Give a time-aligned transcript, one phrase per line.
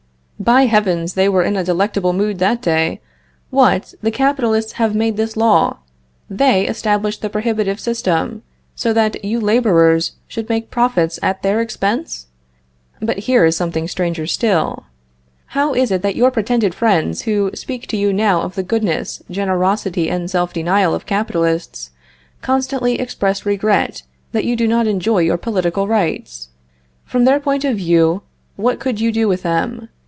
[0.41, 2.99] By heavens, they were in a delectable mood that day.
[3.51, 3.93] What!
[4.01, 5.77] the capitalists made this law;
[6.31, 8.41] they established the prohibitive system,
[8.73, 12.25] so that you laborers should make profits at their expense!
[12.99, 14.85] But here is something stranger still.
[15.53, 19.21] How is it that your pretended friends who speak to you now of the goodness,
[19.29, 21.91] generosity and self denial of capitalists,
[22.41, 26.49] constantly express regret that you do not enjoy your political rights?
[27.05, 28.23] From their point of view,
[28.55, 29.87] what could you do with them?